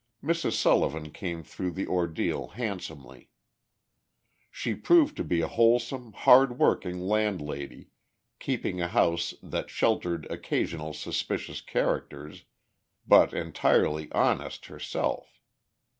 Mrs. 0.23 0.53
Sullivan 0.53 1.11
came 1.11 1.43
through 1.43 1.73
the 1.73 1.85
ordeal 1.85 2.47
handsomely. 2.47 3.29
She 4.49 4.73
proved 4.73 5.15
to 5.17 5.23
be 5.23 5.41
a 5.41 5.47
wholesome, 5.47 6.13
hard 6.13 6.57
working 6.57 6.97
landlady, 7.01 7.91
keeping 8.39 8.81
a 8.81 8.87
house 8.87 9.35
that 9.43 9.69
sheltered 9.69 10.25
occasional 10.31 10.93
suspicious 10.95 11.61
characters, 11.61 12.45
but 13.05 13.31
entirely 13.31 14.11
honest 14.11 14.65
herself. 14.65 15.39